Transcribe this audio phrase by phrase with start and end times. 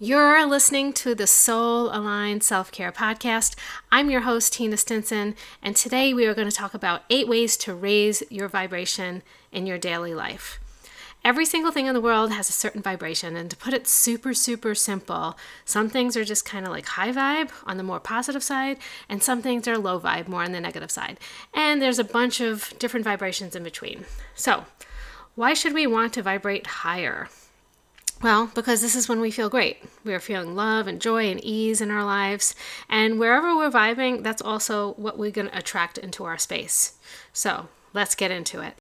[0.00, 3.54] You're listening to the Soul Aligned Self Care Podcast.
[3.92, 7.56] I'm your host, Tina Stinson, and today we are going to talk about eight ways
[7.58, 9.22] to raise your vibration
[9.52, 10.58] in your daily life.
[11.24, 14.34] Every single thing in the world has a certain vibration, and to put it super,
[14.34, 18.42] super simple, some things are just kind of like high vibe on the more positive
[18.42, 21.20] side, and some things are low vibe, more on the negative side.
[21.54, 24.06] And there's a bunch of different vibrations in between.
[24.34, 24.64] So,
[25.36, 27.28] why should we want to vibrate higher?
[28.24, 29.82] Well, because this is when we feel great.
[30.02, 32.54] We are feeling love and joy and ease in our lives.
[32.88, 36.94] And wherever we're vibing, that's also what we're going to attract into our space.
[37.34, 38.76] So let's get into it.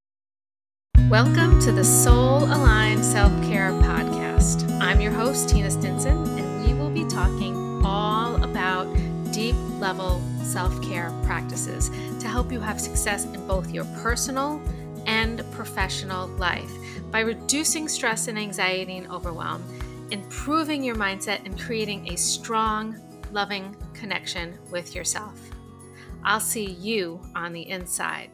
[1.10, 4.66] Welcome to the Soul Aligned Self Care Podcast.
[4.80, 8.86] I'm your host, Tina Stinson, and we will be talking all about
[9.34, 11.90] deep level self care practices
[12.22, 14.62] to help you have success in both your personal
[15.06, 16.72] and professional life
[17.14, 19.64] by reducing stress and anxiety and overwhelm,
[20.10, 23.00] improving your mindset, and creating a strong,
[23.32, 25.40] loving connection with yourself.
[26.24, 28.32] I'll see you on the inside.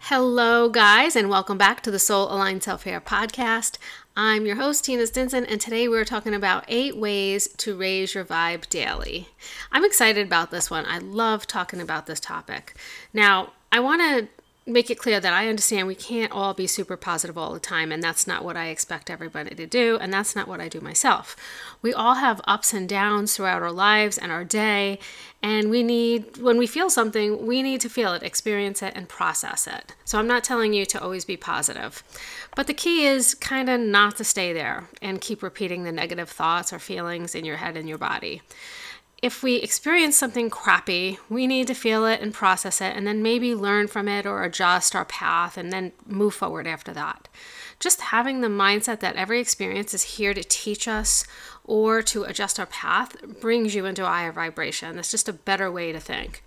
[0.00, 3.78] Hello, guys, and welcome back to the Soul Aligned Self Care Podcast.
[4.20, 8.24] I'm your host, Tina Stinson, and today we're talking about eight ways to raise your
[8.24, 9.28] vibe daily.
[9.70, 10.84] I'm excited about this one.
[10.86, 12.74] I love talking about this topic.
[13.12, 14.37] Now, I want to
[14.68, 17.90] make it clear that I understand we can't all be super positive all the time,
[17.90, 20.80] and that's not what I expect everybody to do, and that's not what I do
[20.80, 21.34] myself.
[21.80, 24.98] We all have ups and downs throughout our lives and our day,
[25.42, 29.08] and we need, when we feel something, we need to feel it, experience it, and
[29.08, 29.94] process it.
[30.04, 32.02] So I'm not telling you to always be positive,
[32.54, 36.28] but the key is kind of not to stay there and keep repeating the negative
[36.28, 38.42] thoughts or feelings in your head and your body
[39.20, 43.22] if we experience something crappy, we need to feel it and process it and then
[43.22, 47.28] maybe learn from it or adjust our path and then move forward after that.
[47.80, 51.24] Just having the mindset that every experience is here to teach us
[51.64, 54.94] or to adjust our path brings you into a higher vibration.
[54.94, 56.44] That's just a better way to think.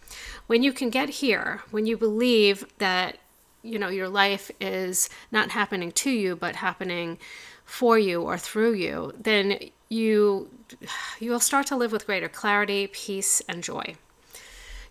[0.48, 3.18] When you can get here, when you believe that
[3.64, 7.20] you know your life is not happening to you but happening
[7.64, 9.60] for you or through you, then
[9.92, 10.50] you
[11.20, 13.96] you will start to live with greater clarity, peace, and joy.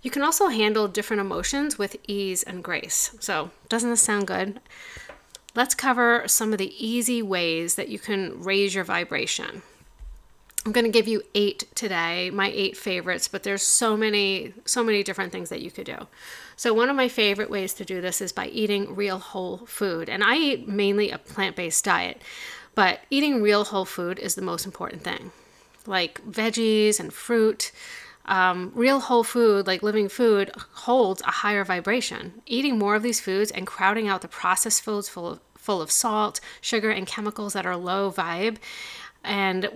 [0.02, 3.16] You can also handle different emotions with ease and grace.
[3.20, 4.60] So, doesn't this sound good?
[5.54, 9.62] Let's cover some of the easy ways that you can raise your vibration.
[10.64, 14.84] I'm going to give you 8 today, my 8 favorites, but there's so many so
[14.84, 16.06] many different things that you could do.
[16.56, 20.10] So one of my favorite ways to do this is by eating real whole food.
[20.10, 22.20] And I eat mainly a plant-based diet.
[22.74, 25.32] But eating real whole food is the most important thing.
[25.86, 27.72] Like veggies and fruit,
[28.26, 32.42] um, real whole food, like living food, holds a higher vibration.
[32.46, 35.90] Eating more of these foods and crowding out the processed foods full of, full of
[35.90, 38.58] salt, sugar, and chemicals that are low vibe.
[39.22, 39.68] And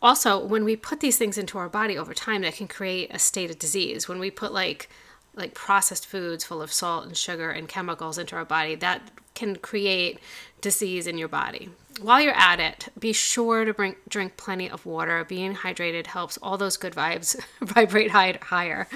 [0.00, 3.18] also, when we put these things into our body over time, that can create a
[3.18, 4.08] state of disease.
[4.08, 4.88] When we put like
[5.34, 9.02] like processed foods full of salt and sugar and chemicals into our body, that
[9.34, 10.18] can create
[10.62, 11.68] disease in your body.
[12.00, 15.24] While you're at it, be sure to bring, drink plenty of water.
[15.24, 18.86] Being hydrated helps all those good vibes vibrate high, higher.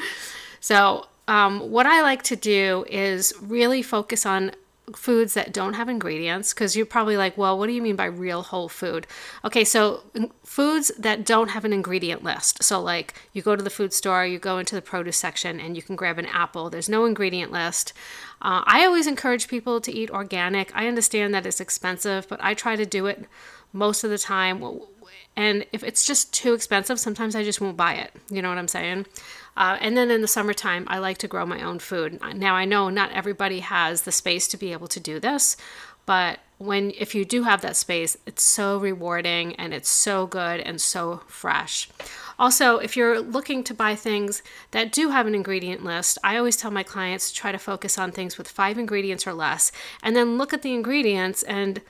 [0.61, 4.53] So, um, what I like to do is really focus on
[4.95, 8.07] foods that don't have ingredients because you're probably like, well, what do you mean by
[8.07, 9.07] real whole food?
[9.45, 10.03] Okay, so
[10.45, 12.63] foods that don't have an ingredient list.
[12.63, 15.77] So, like you go to the food store, you go into the produce section, and
[15.77, 16.71] you can grab an apple.
[16.71, 17.93] There's no ingredient list.
[18.43, 20.75] Uh, I always encourage people to eat organic.
[20.75, 23.27] I understand that it's expensive, but I try to do it
[23.73, 24.63] most of the time.
[25.37, 28.13] And if it's just too expensive, sometimes I just won't buy it.
[28.31, 29.07] You know what I'm saying?
[29.57, 32.21] Uh, and then in the summertime, I like to grow my own food.
[32.35, 35.57] Now I know not everybody has the space to be able to do this,
[36.07, 40.61] but when if you do have that space, it's so rewarding and it's so good
[40.61, 41.89] and so fresh.
[42.39, 46.57] Also, if you're looking to buy things that do have an ingredient list, I always
[46.57, 50.17] tell my clients to try to focus on things with five ingredients or less, and
[50.17, 51.81] then look at the ingredients and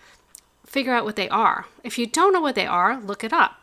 [0.70, 1.66] figure out what they are.
[1.82, 3.56] If you don't know what they are, look it up.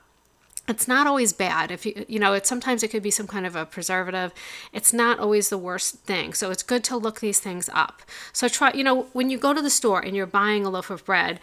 [0.68, 1.72] It's not always bad.
[1.72, 4.34] If you you know it's sometimes it could be some kind of a preservative.
[4.74, 6.34] It's not always the worst thing.
[6.34, 8.02] So it's good to look these things up.
[8.34, 10.90] So try you know when you go to the store and you're buying a loaf
[10.90, 11.40] of bread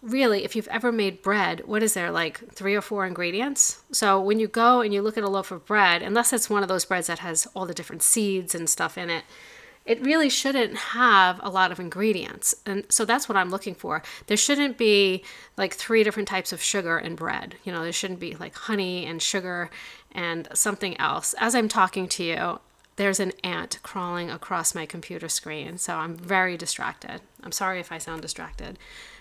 [0.00, 3.82] really if you've ever made bread what is there like three or four ingredients?
[3.90, 6.62] So when you go and you look at a loaf of bread unless it's one
[6.62, 9.24] of those breads that has all the different seeds and stuff in it
[9.90, 12.54] it really shouldn't have a lot of ingredients.
[12.64, 14.04] And so that's what I'm looking for.
[14.28, 15.24] There shouldn't be
[15.56, 17.56] like three different types of sugar in bread.
[17.64, 19.68] You know, there shouldn't be like honey and sugar
[20.12, 21.34] and something else.
[21.40, 22.60] As I'm talking to you,
[22.94, 25.76] there's an ant crawling across my computer screen.
[25.76, 27.20] So I'm very distracted.
[27.42, 28.78] I'm sorry if I sound distracted,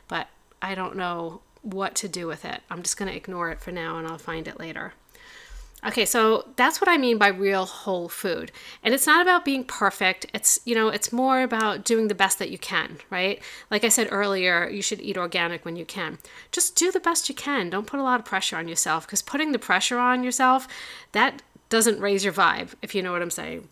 [0.08, 0.28] but
[0.62, 2.62] I don't know what to do with it.
[2.70, 4.94] I'm just going to ignore it for now and I'll find it later.
[5.86, 8.52] Okay, so that's what I mean by real whole food.
[8.84, 10.26] And it's not about being perfect.
[10.34, 13.42] It's, you know, it's more about doing the best that you can, right?
[13.72, 16.18] Like I said earlier, you should eat organic when you can.
[16.52, 17.70] Just do the best you can.
[17.70, 20.68] Don't put a lot of pressure on yourself because putting the pressure on yourself,
[21.14, 23.70] that doesn't raise your vibe, if you know what I'm saying.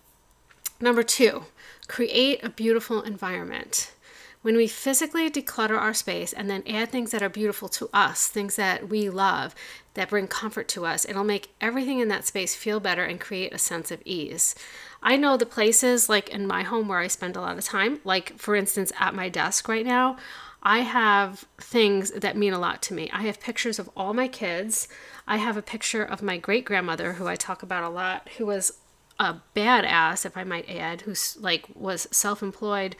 [0.80, 1.44] Number 2,
[1.90, 3.92] create a beautiful environment.
[4.42, 8.28] When we physically declutter our space and then add things that are beautiful to us,
[8.28, 9.56] things that we love,
[9.96, 13.54] that bring comfort to us, it'll make everything in that space feel better and create
[13.54, 14.54] a sense of ease.
[15.02, 18.00] I know the places like in my home where I spend a lot of time,
[18.04, 20.18] like for instance at my desk right now,
[20.62, 23.10] I have things that mean a lot to me.
[23.12, 24.88] I have pictures of all my kids.
[25.28, 28.46] I have a picture of my great grandmother, who I talk about a lot, who
[28.46, 28.74] was
[29.20, 32.96] a badass, if I might add, who's like was self employed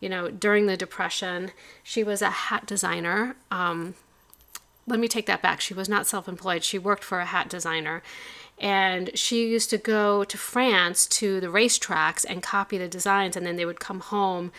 [0.00, 1.52] you know, during the Depression.
[1.82, 3.36] She was a hat designer.
[3.50, 3.94] Um,
[4.86, 5.60] let me take that back.
[5.60, 8.02] She was not self employed, she worked for a hat designer.
[8.58, 13.46] And she used to go to France to the racetracks and copy the designs, and
[13.46, 14.52] then they would come home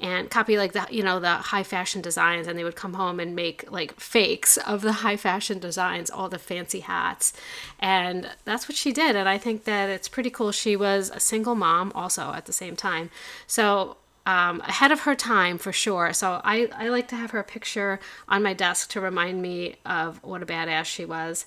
[0.00, 3.18] and copy like the you know the high fashion designs and they would come home
[3.18, 7.32] and make like fakes of the high fashion designs all the fancy hats
[7.80, 11.20] and that's what she did and i think that it's pretty cool she was a
[11.20, 13.10] single mom also at the same time
[13.46, 13.96] so
[14.28, 16.12] um, ahead of her time for sure.
[16.12, 17.98] So I, I like to have her picture
[18.28, 21.46] on my desk to remind me of what a badass she was.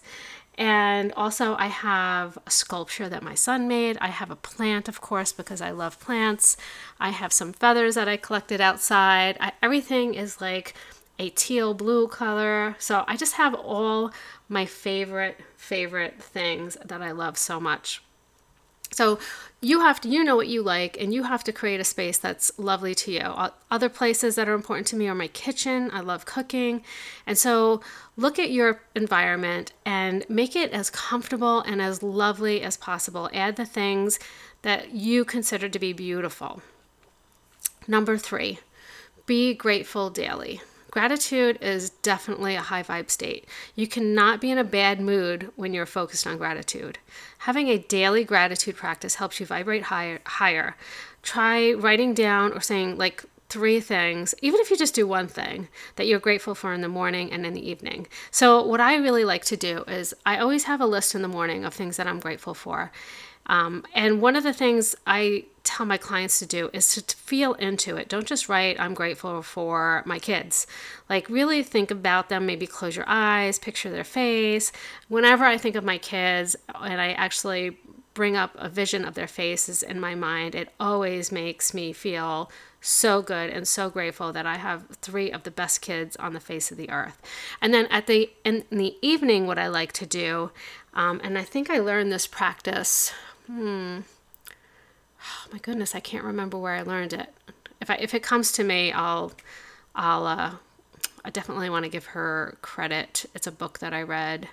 [0.55, 3.99] And also, I have a sculpture that my son made.
[4.01, 6.57] I have a plant, of course, because I love plants.
[6.99, 9.37] I have some feathers that I collected outside.
[9.39, 10.73] I, everything is like
[11.19, 12.75] a teal blue color.
[12.79, 14.11] So I just have all
[14.49, 18.01] my favorite, favorite things that I love so much.
[18.91, 19.19] So
[19.61, 22.17] you have to, you know what you like, and you have to create a space
[22.17, 23.51] that's lovely to you.
[23.69, 25.89] Other places that are important to me are my kitchen.
[25.93, 26.83] I love cooking.
[27.25, 27.81] And so
[28.17, 33.29] look at your environment and make it as comfortable and as lovely as possible.
[33.33, 34.19] Add the things
[34.63, 36.61] that you consider to be beautiful.
[37.87, 38.59] Number three,
[39.25, 40.61] be grateful daily.
[40.91, 43.45] Gratitude is definitely a high vibe state.
[43.75, 46.99] You cannot be in a bad mood when you're focused on gratitude.
[47.39, 50.19] Having a daily gratitude practice helps you vibrate higher.
[50.25, 50.75] higher.
[51.23, 55.69] Try writing down or saying like three things, even if you just do one thing
[55.95, 58.07] that you're grateful for in the morning and in the evening.
[58.29, 61.27] So, what I really like to do is I always have a list in the
[61.27, 62.91] morning of things that I'm grateful for.
[63.47, 67.53] Um, and one of the things I tell my clients to do is to feel
[67.53, 68.09] into it.
[68.09, 70.65] Don't just write, I'm grateful for my kids.
[71.09, 72.45] Like, really think about them.
[72.45, 74.71] Maybe close your eyes, picture their face.
[75.07, 77.77] Whenever I think of my kids and I actually
[78.13, 82.51] bring up a vision of their faces in my mind, it always makes me feel
[82.81, 86.39] so good and so grateful that I have three of the best kids on the
[86.39, 87.21] face of the earth.
[87.61, 90.51] And then at the in, the evening, what I like to do,
[90.93, 93.13] um, and I think I learned this practice
[93.53, 93.99] Hmm.
[95.19, 97.33] Oh, my goodness, I can't remember where I learned it.
[97.81, 99.33] If I if it comes to me, I'll
[99.93, 100.51] I'll uh,
[101.25, 103.25] I definitely want to give her credit.
[103.35, 104.47] It's a book that I read.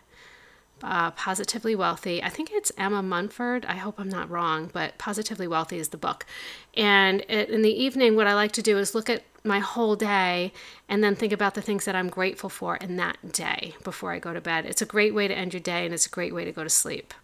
[0.83, 2.23] Uh, Positively Wealthy.
[2.23, 3.65] I think it's Emma Mumford.
[3.67, 6.27] I hope I'm not wrong, but Positively Wealthy is the book.
[6.77, 9.97] And it, in the evening, what I like to do is look at my whole
[9.97, 10.53] day
[10.89, 14.19] and then think about the things that I'm grateful for in that day before I
[14.19, 14.67] go to bed.
[14.67, 16.65] It's a great way to end your day and it's a great way to go
[16.65, 17.15] to sleep.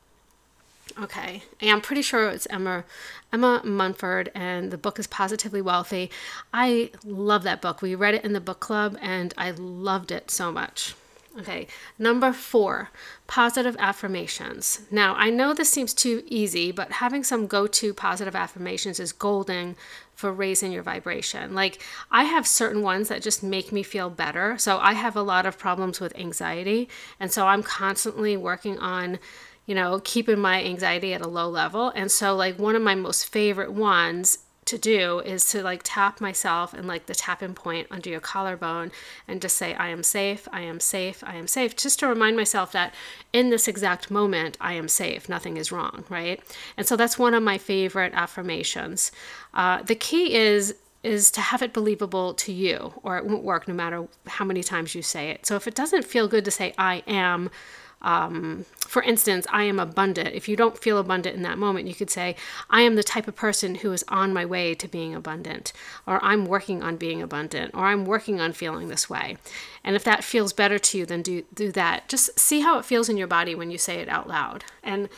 [1.00, 2.84] Okay, and I'm pretty sure it's Emma
[3.32, 6.10] Emma Mumford, and the book is Positively Wealthy.
[6.52, 7.82] I love that book.
[7.82, 10.94] We read it in the book club, and I loved it so much.
[11.36, 11.66] Okay,
[11.98, 12.90] number four,
[13.26, 14.82] positive affirmations.
[14.88, 19.10] Now, I know this seems too easy, but having some go to positive affirmations is
[19.10, 19.74] golden
[20.14, 21.52] for raising your vibration.
[21.52, 24.56] Like, I have certain ones that just make me feel better.
[24.58, 26.88] So, I have a lot of problems with anxiety,
[27.18, 29.18] and so I'm constantly working on
[29.66, 31.90] you know, keeping my anxiety at a low level.
[31.94, 36.20] And so, like, one of my most favorite ones to do is to like tap
[36.20, 38.90] myself and like the tapping point under your collarbone
[39.28, 42.36] and just say, I am safe, I am safe, I am safe, just to remind
[42.36, 42.94] myself that
[43.32, 46.42] in this exact moment, I am safe, nothing is wrong, right?
[46.76, 49.12] And so that's one of my favorite affirmations.
[49.52, 53.68] Uh, the key is is to have it believable to you, or it won't work
[53.68, 55.44] no matter how many times you say it.
[55.44, 57.50] So if it doesn't feel good to say, I am,
[58.04, 60.34] um, for instance, I am abundant.
[60.34, 62.36] If you don't feel abundant in that moment, you could say,
[62.68, 65.72] I am the type of person who is on my way to being abundant,
[66.06, 69.38] or I'm working on being abundant, or I'm working on feeling this way.
[69.82, 72.08] And if that feels better to you, then do, do that.
[72.08, 74.64] Just see how it feels in your body when you say it out loud.
[74.82, 75.08] And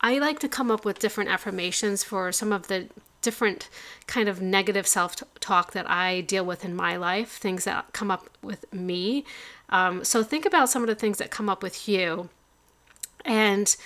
[0.00, 2.88] I like to come up with different affirmations for some of the
[3.26, 3.68] different
[4.06, 8.08] kind of negative self talk that I deal with in my life, things that come
[8.08, 9.24] up with me.
[9.68, 12.28] Um, so think about some of the things that come up with you.
[13.24, 13.76] And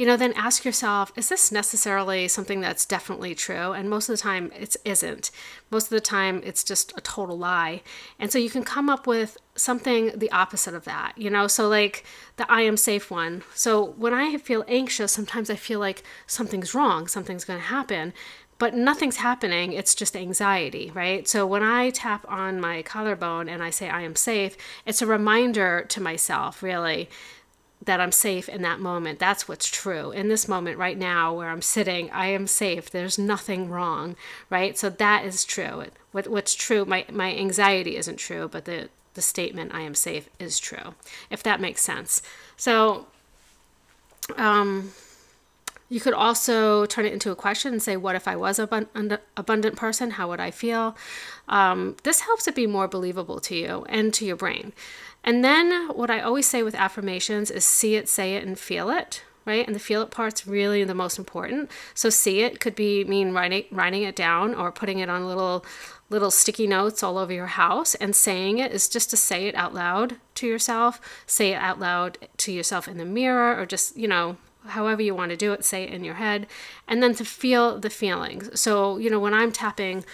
[0.00, 3.72] you know, then ask yourself, is this necessarily something that's definitely true?
[3.72, 5.30] And most of the time, it isn't.
[5.70, 7.82] Most of the time, it's just a total lie.
[8.18, 11.48] And so you can come up with something the opposite of that, you know?
[11.48, 12.06] So, like
[12.38, 13.42] the I am safe one.
[13.54, 18.14] So, when I feel anxious, sometimes I feel like something's wrong, something's going to happen
[18.60, 19.72] but nothing's happening.
[19.72, 21.26] It's just anxiety, right?
[21.26, 25.06] So when I tap on my collarbone and I say I am safe, it's a
[25.06, 27.08] reminder to myself, really,
[27.82, 29.18] that I'm safe in that moment.
[29.18, 30.10] That's what's true.
[30.10, 32.90] In this moment right now where I'm sitting, I am safe.
[32.90, 34.14] There's nothing wrong,
[34.50, 34.76] right?
[34.76, 35.86] So that is true.
[36.12, 40.28] What, what's true, my, my anxiety isn't true, but the, the statement I am safe
[40.38, 40.94] is true,
[41.30, 42.20] if that makes sense.
[42.58, 43.06] So,
[44.36, 44.92] um,
[45.90, 49.18] you could also turn it into a question and say, What if I was an
[49.36, 50.12] abundant person?
[50.12, 50.96] How would I feel?
[51.48, 54.72] Um, this helps it be more believable to you and to your brain.
[55.24, 58.88] And then what I always say with affirmations is see it, say it, and feel
[58.88, 59.24] it.
[59.46, 61.70] Right, and the feel it part's really the most important.
[61.94, 65.64] So see it could be mean writing writing it down or putting it on little
[66.10, 69.54] little sticky notes all over your house and saying it is just to say it
[69.54, 73.96] out loud to yourself say it out loud to yourself in the mirror or just
[73.96, 74.36] you know
[74.66, 76.46] however you want to do it say it in your head
[76.86, 78.60] and then to feel the feelings.
[78.60, 80.04] So you know when i'm tapping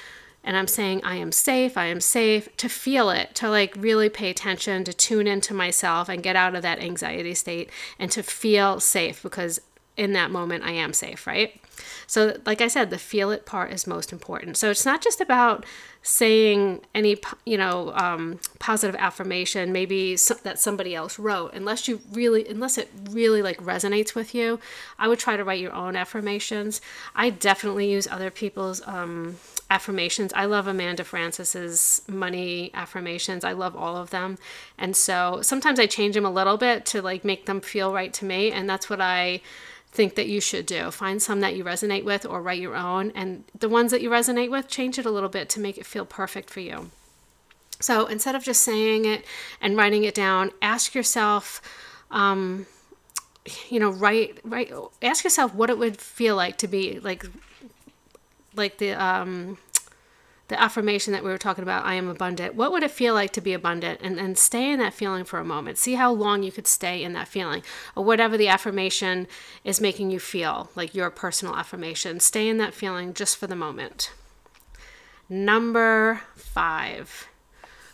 [0.46, 4.08] and I'm saying, I am safe, I am safe, to feel it, to like really
[4.08, 8.22] pay attention, to tune into myself and get out of that anxiety state and to
[8.22, 9.60] feel safe because
[9.96, 11.60] in that moment I am safe, right?
[12.06, 14.56] So, like I said, the feel it part is most important.
[14.56, 15.66] So, it's not just about
[16.02, 22.00] saying any, you know, um, positive affirmation, maybe so, that somebody else wrote, unless you
[22.12, 24.60] really, unless it really like resonates with you.
[24.98, 26.80] I would try to write your own affirmations.
[27.14, 29.36] I definitely use other people's um,
[29.70, 30.32] affirmations.
[30.34, 33.44] I love Amanda Frances's money affirmations.
[33.44, 34.38] I love all of them.
[34.78, 38.12] And so sometimes I change them a little bit to like make them feel right
[38.14, 38.52] to me.
[38.52, 39.40] And that's what I
[39.90, 40.90] think that you should do.
[40.90, 43.10] Find some that you resonate with or write your own.
[43.14, 45.86] And the ones that you resonate with, change it a little bit to make it
[45.86, 46.90] feel perfect for you.
[47.80, 49.24] So instead of just saying it
[49.60, 51.60] and writing it down, ask yourself,
[52.10, 52.66] um,
[53.68, 57.26] you know, write, write, ask yourself what it would feel like to be like
[58.56, 59.58] like the um,
[60.48, 63.32] the affirmation that we were talking about, I am abundant, what would it feel like
[63.32, 64.00] to be abundant?
[64.02, 65.76] And, and stay in that feeling for a moment.
[65.76, 67.62] See how long you could stay in that feeling,
[67.96, 69.26] or whatever the affirmation
[69.64, 72.20] is making you feel, like your personal affirmation.
[72.20, 74.12] Stay in that feeling just for the moment.
[75.28, 77.26] Number five,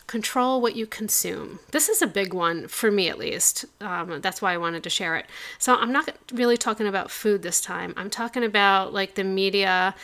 [0.07, 1.61] control what you consume.
[1.71, 3.64] This is a big one for me, at least.
[3.81, 5.25] Um, that's why I wanted to share it.
[5.59, 9.95] So, I'm not really talking about food this time, I'm talking about like the media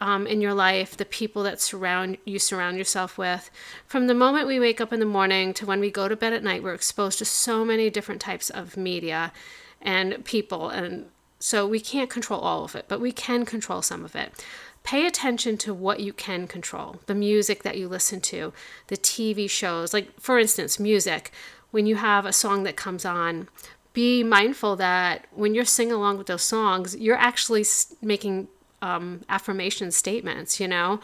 [0.00, 3.50] um, in your life, the people that surround you surround yourself with.
[3.86, 6.32] From the moment we wake up in the morning to when we go to bed
[6.32, 9.32] at night, we're exposed to so many different types of media
[9.80, 11.06] and people, and
[11.40, 14.44] so we can't control all of it, but we can control some of it.
[14.82, 18.52] Pay attention to what you can control the music that you listen to,
[18.86, 19.92] the TV shows.
[19.92, 21.32] Like, for instance, music.
[21.70, 23.48] When you have a song that comes on,
[23.92, 27.64] be mindful that when you're singing along with those songs, you're actually
[28.00, 28.48] making
[28.82, 31.00] um, affirmation statements, you know?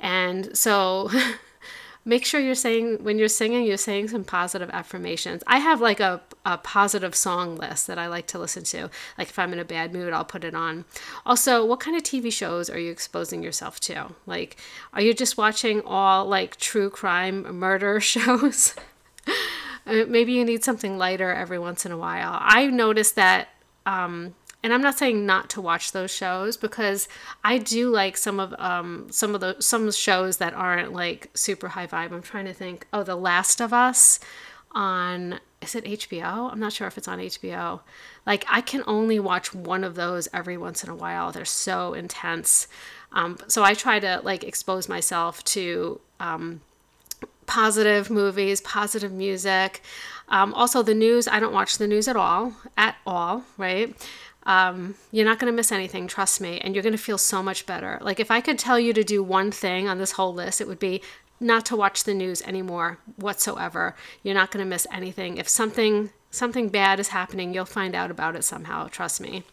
[0.00, 1.10] And so
[2.04, 5.42] make sure you're saying, when you're singing, you're saying some positive affirmations.
[5.46, 8.90] I have like a, a positive song list that I like to listen to.
[9.16, 10.84] Like if I'm in a bad mood, I'll put it on.
[11.24, 14.08] Also, what kind of TV shows are you exposing yourself to?
[14.26, 14.56] Like,
[14.92, 18.74] are you just watching all like true crime murder shows?
[19.86, 22.38] Uh, maybe you need something lighter every once in a while.
[22.40, 23.48] I noticed that
[23.86, 27.08] um, and I'm not saying not to watch those shows because
[27.42, 31.68] I do like some of um some of the some shows that aren't like super
[31.68, 32.12] high vibe.
[32.12, 32.86] I'm trying to think.
[32.92, 34.20] Oh, The Last of Us
[34.72, 36.50] on is it HBO?
[36.50, 37.80] I'm not sure if it's on HBO.
[38.26, 41.32] Like I can only watch one of those every once in a while.
[41.32, 42.68] They're so intense.
[43.12, 46.60] Um, so I try to like expose myself to um,
[47.46, 49.82] positive movies, positive music.
[50.28, 53.94] Um, also, the news, I don't watch the news at all, at all, right?
[54.44, 57.42] Um, you're not going to miss anything, trust me, and you're going to feel so
[57.42, 57.98] much better.
[58.00, 60.68] Like, if I could tell you to do one thing on this whole list, it
[60.68, 61.02] would be
[61.38, 63.94] not to watch the news anymore whatsoever.
[64.22, 65.36] You're not going to miss anything.
[65.36, 68.88] If something something bad is happening, you'll find out about it somehow.
[68.88, 69.44] Trust me.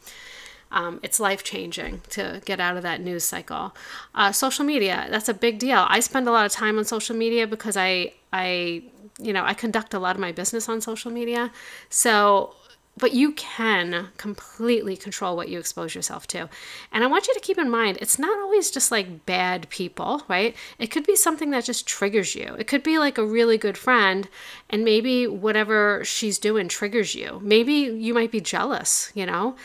[0.71, 3.75] Um, it's life changing to get out of that news cycle.
[4.15, 5.85] Uh, social media, that's a big deal.
[5.89, 8.83] I spend a lot of time on social media because I, I,
[9.19, 11.51] you know, I conduct a lot of my business on social media.
[11.89, 12.53] So
[12.99, 16.49] but you can completely control what you expose yourself to.
[16.91, 20.23] And I want you to keep in mind, it's not always just like bad people,
[20.27, 20.55] right?
[20.77, 22.55] It could be something that just triggers you.
[22.59, 24.27] It could be like a really good friend,
[24.69, 27.39] and maybe whatever she's doing triggers you.
[27.43, 29.55] Maybe you might be jealous, you know?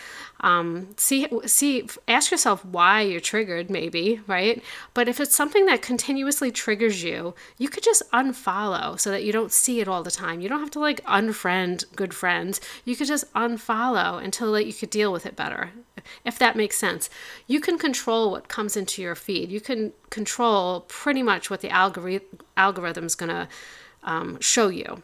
[0.45, 4.63] Um, see, see, ask yourself why you're triggered, maybe, right?
[4.93, 9.33] But if it's something that continuously triggers you, you could just unfollow so that you
[9.33, 10.43] don't see it all the time.
[10.43, 12.61] You don't have to like unfriend good friends.
[12.85, 15.71] You could just unfollow until like, you could deal with it better,
[16.27, 17.09] if that makes sense.
[17.47, 19.51] You can control what comes into your feed.
[19.51, 23.49] You can control pretty much what the algorithm is gonna
[24.03, 25.01] um, show you.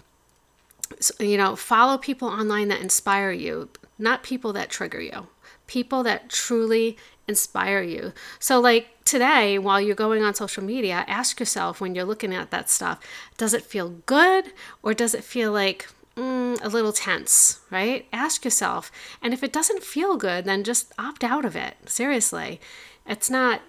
[1.19, 5.29] You know, follow people online that inspire you not people that trigger you,
[5.67, 6.97] people that truly
[7.29, 8.13] inspire you.
[8.39, 12.51] So, like today, while you're going on social media, ask yourself when you're looking at
[12.51, 12.99] that stuff
[13.37, 14.53] does it feel good
[14.83, 18.07] or does it feel like mm, a little tense, right?
[18.13, 18.91] Ask yourself.
[19.23, 21.77] And if it doesn't feel good, then just opt out of it.
[21.87, 22.61] Seriously.
[23.07, 23.61] It's not.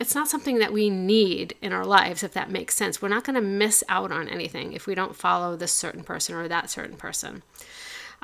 [0.00, 3.00] It's not something that we need in our lives, if that makes sense.
[3.00, 6.34] We're not going to miss out on anything if we don't follow this certain person
[6.34, 7.42] or that certain person.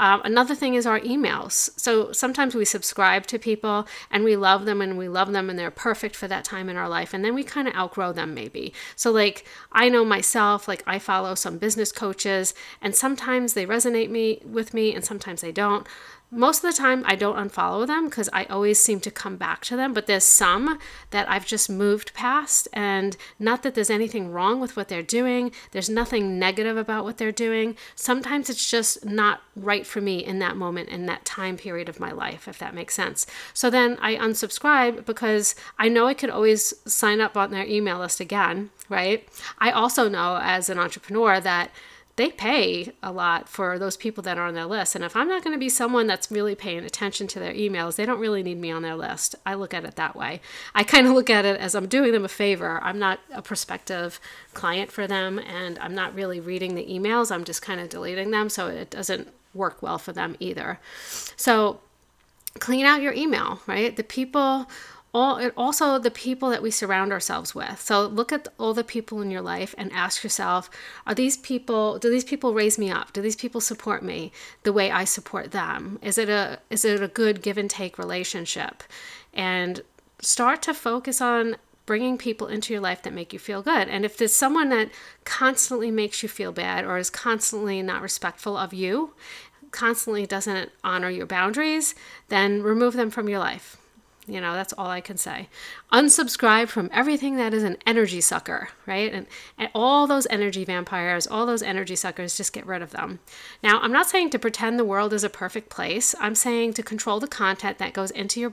[0.00, 1.78] Um, another thing is our emails.
[1.78, 5.58] So sometimes we subscribe to people and we love them and we love them and
[5.58, 7.12] they're perfect for that time in our life.
[7.12, 8.72] And then we kind of outgrow them maybe.
[8.96, 14.08] So, like, I know myself, like, I follow some business coaches and sometimes they resonate
[14.08, 15.86] me with me and sometimes they don't
[16.30, 19.64] most of the time I don't unfollow them because I always seem to come back
[19.64, 20.78] to them, but there's some
[21.10, 22.68] that I've just moved past.
[22.72, 27.18] And not that there's anything wrong with what they're doing, there's nothing negative about what
[27.18, 27.76] they're doing.
[27.96, 32.00] Sometimes it's just not right for me in that moment, in that time period of
[32.00, 33.26] my life, if that makes sense.
[33.52, 37.98] So then I unsubscribe because I know I could always sign up on their email
[37.98, 39.28] list again, right?
[39.58, 41.70] I also know as an entrepreneur that
[42.16, 44.94] they pay a lot for those people that are on their list.
[44.94, 47.96] And if I'm not going to be someone that's really paying attention to their emails,
[47.96, 49.36] they don't really need me on their list.
[49.46, 50.42] I look at it that way.
[50.74, 52.78] I kind of look at it as I'm doing them a favor.
[52.82, 54.20] I'm not a prospective
[54.52, 57.32] client for them, and I'm not really reading the emails.
[57.32, 60.78] I'm just kind of deleting them, so it doesn't work well for them either.
[61.36, 61.80] So
[62.58, 63.94] clean out your email, right?
[63.94, 64.66] The people
[65.12, 68.84] all it also the people that we surround ourselves with so look at all the
[68.84, 70.70] people in your life and ask yourself
[71.06, 74.30] are these people do these people raise me up do these people support me
[74.62, 77.98] the way i support them is it a is it a good give and take
[77.98, 78.84] relationship
[79.34, 79.82] and
[80.20, 81.56] start to focus on
[81.90, 84.88] bringing people into your life that make you feel good and if there's someone that
[85.24, 89.12] constantly makes you feel bad or is constantly not respectful of you
[89.72, 91.96] constantly doesn't honor your boundaries
[92.28, 93.76] then remove them from your life
[94.26, 95.48] you know, that's all I can say.
[95.92, 99.12] Unsubscribe from everything that is an energy sucker, right?
[99.12, 99.26] And,
[99.58, 103.18] and all those energy vampires, all those energy suckers, just get rid of them.
[103.60, 106.14] Now, I'm not saying to pretend the world is a perfect place.
[106.20, 108.50] I'm saying to control the content that goes into your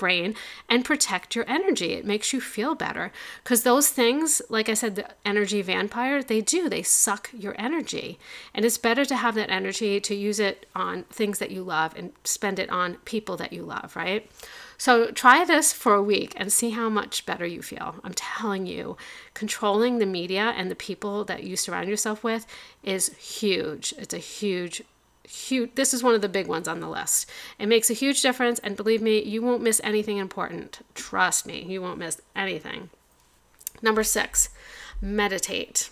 [0.00, 0.34] brain
[0.68, 1.92] and protect your energy.
[1.92, 3.12] It makes you feel better
[3.44, 8.18] because those things, like I said, the energy vampire, they do, they suck your energy.
[8.52, 11.94] And it's better to have that energy to use it on things that you love
[11.96, 14.28] and spend it on people that you love, right?
[14.78, 17.96] So try this for a week and see how much better you feel.
[18.02, 18.96] I'm telling you,
[19.34, 22.46] controlling the media and the people that you surround yourself with
[22.82, 23.92] is huge.
[23.98, 24.82] It's a huge
[25.30, 27.30] huge this is one of the big ones on the list.
[27.58, 30.84] It makes a huge difference and believe me you won't miss anything important.
[30.94, 32.90] Trust me you won't miss anything.
[33.80, 34.50] Number six
[35.00, 35.90] meditate.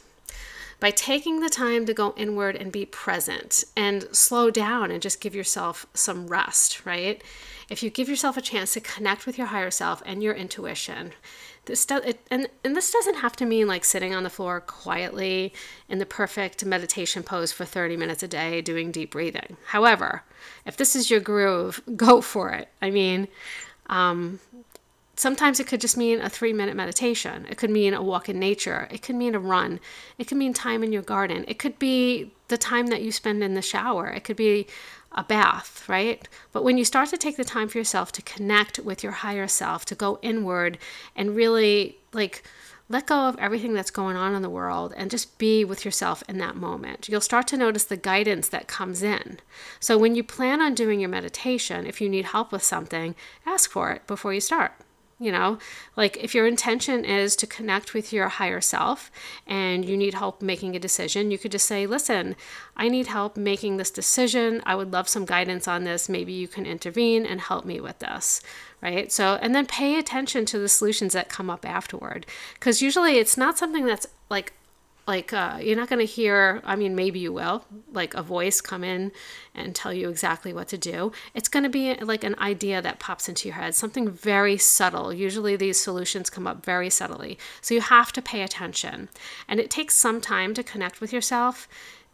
[0.81, 5.21] By taking the time to go inward and be present and slow down and just
[5.21, 7.23] give yourself some rest right
[7.69, 11.13] if you give yourself a chance to connect with your higher self and your intuition
[11.69, 14.61] this does it, and and this doesn't have to mean like sitting on the floor
[14.61, 15.53] quietly
[15.89, 19.57] in the perfect meditation pose for 30 minutes a day doing deep breathing.
[19.67, 20.25] However
[20.65, 22.69] if this is your groove go for it.
[22.83, 23.29] I mean
[23.91, 24.41] um,
[25.15, 27.47] sometimes it could just mean a three minute meditation.
[27.51, 28.89] It could mean a walk in nature.
[28.91, 29.79] It could mean a run.
[30.17, 31.45] It could mean time in your garden.
[31.49, 34.07] It could be the time that you spend in the shower.
[34.09, 34.67] It could be
[35.13, 36.29] a bath, right?
[36.53, 39.49] But when you start to take the time for yourself to connect with your higher
[39.49, 40.79] self, to go inward
[41.17, 42.43] and really like
[42.91, 46.23] let go of everything that's going on in the world and just be with yourself
[46.29, 47.09] in that moment.
[47.09, 49.41] You'll start to notice the guidance that comes in.
[49.79, 53.71] So when you plan on doing your meditation, if you need help with something, ask
[53.71, 54.73] for it before you start.
[55.21, 55.59] You know,
[55.97, 59.11] like if your intention is to connect with your higher self
[59.49, 62.37] and you need help making a decision, you could just say, Listen,
[62.77, 64.63] I need help making this decision.
[64.65, 66.09] I would love some guidance on this.
[66.09, 68.41] Maybe you can intervene and help me with this.
[68.81, 69.11] Right.
[69.11, 72.25] So, and then pay attention to the solutions that come up afterward.
[72.55, 74.53] Because usually it's not something that's like
[75.09, 78.61] like uh, you're not going to hear i mean maybe you will like a voice
[78.61, 79.11] come in
[79.59, 81.13] and tell you exactly what to do.
[81.35, 85.13] It's going to be like an idea that pops into your head something very subtle.
[85.13, 87.39] Usually these solutions come up very subtly.
[87.61, 89.09] So you have to pay attention.
[89.49, 91.69] And it takes some time to connect with yourself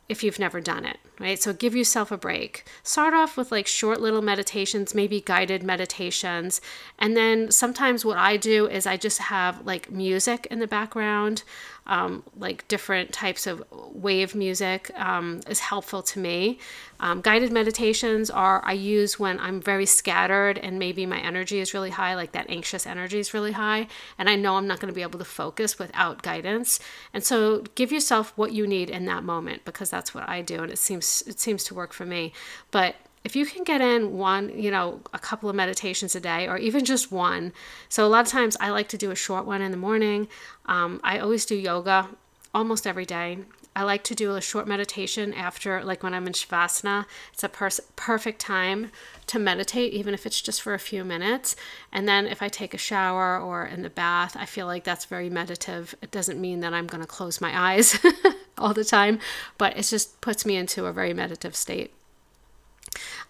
[0.09, 1.41] if you've never done it, right?
[1.41, 2.65] So give yourself a break.
[2.83, 6.61] Start off with like short little meditations, maybe guided meditations.
[6.99, 11.43] And then sometimes what I do is I just have like music in the background
[11.87, 16.59] um, like different types of wave music um, is helpful to me.
[17.01, 21.75] Um, guided meditations are I use when I'm very scattered and maybe my energy is
[21.75, 24.89] really high, like that anxious energy is really high, and I know I'm not going
[24.89, 26.81] to be able to focus without guidance.
[27.13, 30.63] And so give yourself what you need in that moment because that's what I do,
[30.63, 32.33] and it seems it seems to work for me.
[32.71, 36.47] But if you can get in one, you know, a couple of meditations a day
[36.47, 37.53] or even just one.
[37.89, 40.29] So a lot of times I like to do a short one in the morning.
[40.67, 42.09] Um, I always do yoga
[42.55, 43.39] almost every day.
[43.77, 47.07] I like to do a short meditation after, like when I'm in Shavasana.
[47.33, 48.93] It's a pers- perfect time
[49.27, 51.57] to meditate, even if it's just for a few minutes.
[51.91, 55.07] And then if I take a shower or in the bath, I feel like that's
[55.07, 55.95] very meditative.
[56.03, 57.99] It doesn't mean that I'm going to close my eyes
[58.59, 59.19] all the time,
[59.59, 61.93] but it just puts me into a very meditative state.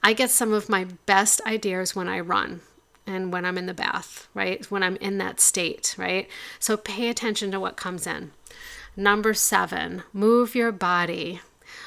[0.03, 2.61] I get some of my best ideas when I run
[3.07, 4.69] and when I'm in the bath, right?
[4.71, 6.29] When I'm in that state, right?
[6.59, 8.33] So pay attention to what comes in.
[8.97, 11.41] Number seven, move your body.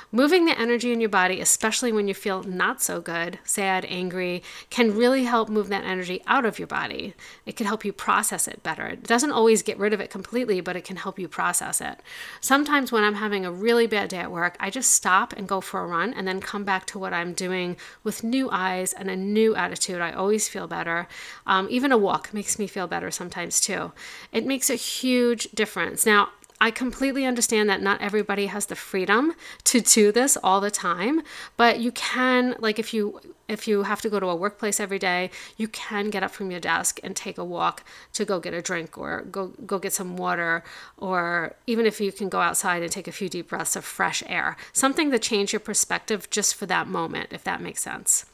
[0.09, 4.41] Moving the energy in your body, especially when you feel not so good, sad, angry,
[4.69, 7.13] can really help move that energy out of your body.
[7.45, 8.87] It can help you process it better.
[8.87, 11.99] It doesn't always get rid of it completely, but it can help you process it.
[12.39, 15.59] Sometimes when I'm having a really bad day at work, I just stop and go
[15.59, 19.09] for a run and then come back to what I'm doing with new eyes and
[19.09, 19.99] a new attitude.
[19.99, 21.09] I always feel better.
[21.45, 23.91] Um, even a walk makes me feel better sometimes too.
[24.31, 26.05] It makes a huge difference.
[26.05, 29.33] Now, I completely understand that not everybody has the freedom
[29.65, 31.21] to do this all the time,
[31.55, 34.99] but you can like if you if you have to go to a workplace every
[34.99, 38.53] day, you can get up from your desk and take a walk to go get
[38.55, 40.63] a drink or go go get some water
[40.97, 44.23] or even if you can go outside and take a few deep breaths of fresh
[44.25, 44.57] air.
[44.73, 48.25] Something to change your perspective just for that moment if that makes sense.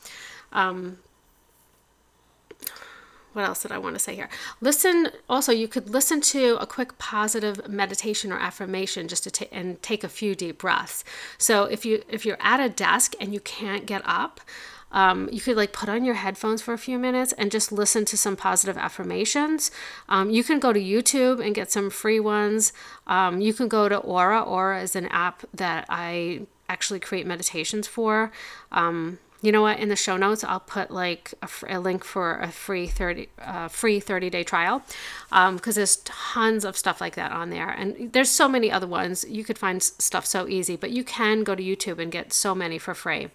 [0.53, 0.99] Um,
[3.33, 4.29] what else did I want to say here?
[4.61, 5.09] Listen.
[5.29, 9.81] Also, you could listen to a quick positive meditation or affirmation just to take and
[9.81, 11.03] take a few deep breaths.
[11.37, 14.39] So if you if you're at a desk and you can't get up,
[14.93, 18.05] um, you could like put on your headphones for a few minutes and just listen
[18.05, 19.71] to some positive affirmations.
[20.07, 22.71] Um, you can go to YouTube and get some free ones.
[23.07, 24.41] Um, you can go to Aura.
[24.41, 28.31] Aura is an app that I actually create meditations for.
[28.71, 29.77] Um, you know what?
[29.77, 33.67] In the show notes i'll put like a, a link for a free 30 uh,
[33.67, 34.82] free 30 day trial
[35.29, 37.69] because um, there's tons of stuff like that on there.
[37.69, 39.25] And there's so many other ones.
[39.27, 42.56] You could find stuff so easy but you can go to youtube and get so
[42.56, 43.29] many for free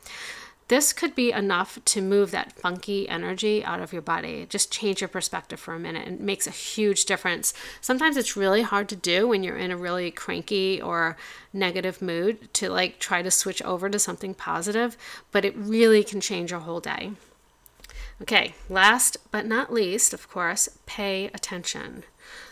[0.69, 4.47] this could be enough to move that funky energy out of your body.
[4.49, 6.07] Just change your perspective for a minute.
[6.07, 7.55] It makes a huge difference.
[7.81, 11.17] Sometimes it's really hard to do when you're in a really cranky or
[11.53, 14.97] negative mood to like try to switch over to something positive,
[15.33, 17.13] but it really can change your whole day.
[18.21, 22.03] Okay, last but not least, of course, pay attention.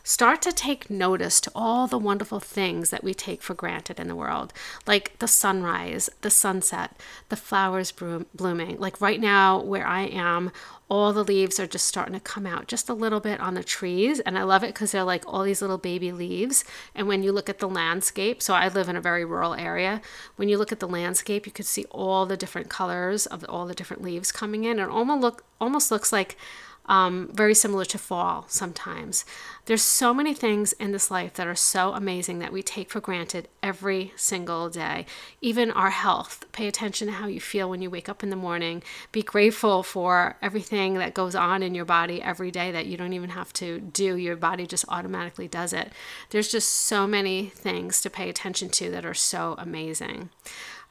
[0.02, 4.06] Start to take notice to all the wonderful things that we take for granted in
[4.06, 4.52] the world,
[4.86, 6.96] like the sunrise, the sunset,
[7.28, 8.78] the flowers blooming.
[8.78, 10.52] Like right now, where I am,
[10.88, 13.64] all the leaves are just starting to come out just a little bit on the
[13.64, 14.20] trees.
[14.20, 16.64] And I love it because they're like all these little baby leaves.
[16.94, 20.00] And when you look at the landscape, so I live in a very rural area,
[20.36, 23.66] when you look at the landscape, you could see all the different colors of all
[23.66, 24.78] the different leaves coming in.
[24.78, 26.36] It almost look almost looks like
[26.86, 29.24] um, very similar to fall sometimes.
[29.66, 33.00] There's so many things in this life that are so amazing that we take for
[33.00, 35.06] granted every single day.
[35.40, 36.44] Even our health.
[36.52, 38.82] Pay attention to how you feel when you wake up in the morning.
[39.10, 43.12] Be grateful for everything that goes on in your body every day that you don't
[43.12, 44.16] even have to do.
[44.16, 45.92] Your body just automatically does it.
[46.30, 50.30] There's just so many things to pay attention to that are so amazing.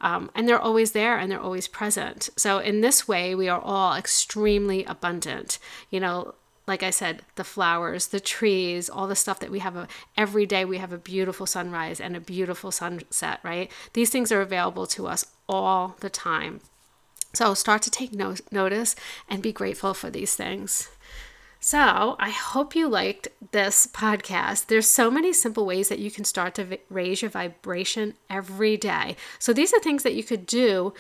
[0.02, 2.30] Um, and they're always there and they're always present.
[2.36, 5.58] So, in this way, we are all extremely abundant.
[5.90, 6.36] You know,
[6.68, 10.46] like I said, the flowers, the trees, all the stuff that we have a, every
[10.46, 13.72] day, we have a beautiful sunrise and a beautiful sunset, right?
[13.94, 16.62] These things are available to us all the time.
[17.34, 18.96] So start to take no- notice
[19.30, 20.90] and be grateful for these things.
[21.66, 24.68] So, I hope you liked this podcast.
[24.68, 28.78] There's so many simple ways that you can start to v- raise your vibration every
[28.78, 29.16] day.
[29.40, 30.94] So, these are things that you could do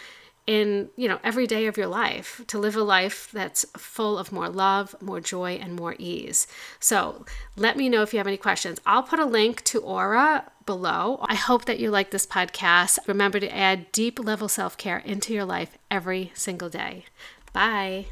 [0.47, 4.31] in, you know, every day of your life to live a life that's full of
[4.31, 6.47] more love, more joy, and more ease.
[6.79, 8.81] So let me know if you have any questions.
[8.87, 11.19] I'll put a link to Aura below.
[11.29, 12.97] I hope that you like this podcast.
[13.07, 17.05] Remember to add deep level self care into your life every single day.
[17.53, 18.07] Bye.